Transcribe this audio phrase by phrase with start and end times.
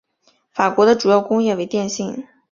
[0.51, 2.25] 法国的主要工业为电信。